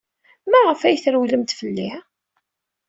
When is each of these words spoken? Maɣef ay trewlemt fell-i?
Maɣef 0.51 0.81
ay 0.83 0.97
trewlemt 1.03 1.51
fell-i? 1.59 1.91